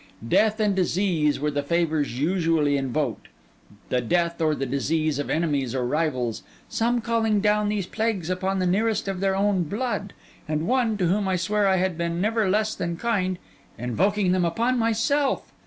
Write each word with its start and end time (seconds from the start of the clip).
Death 0.27 0.59
and 0.59 0.75
disease 0.75 1.39
were 1.39 1.51
the 1.51 1.61
favours 1.61 2.19
usually 2.19 2.75
invoked: 2.75 3.27
the 3.89 4.01
death 4.01 4.41
or 4.41 4.55
the 4.55 4.65
disease 4.65 5.19
of 5.19 5.29
enemies 5.29 5.75
or 5.75 5.85
rivals; 5.85 6.41
some 6.67 7.01
calling 7.01 7.39
down 7.39 7.69
these 7.69 7.85
plagues 7.85 8.27
upon 8.27 8.57
the 8.57 8.65
nearest 8.65 9.07
of 9.07 9.19
their 9.19 9.35
own 9.35 9.61
blood, 9.61 10.13
and 10.47 10.65
one, 10.65 10.97
to 10.97 11.05
whom 11.05 11.27
I 11.27 11.35
swear 11.35 11.67
I 11.67 11.75
had 11.75 11.99
been 11.99 12.19
never 12.19 12.49
less 12.49 12.73
than 12.73 12.97
kind, 12.97 13.37
invoking 13.77 14.31
them 14.31 14.43
upon 14.43 14.79
myself. 14.79 15.53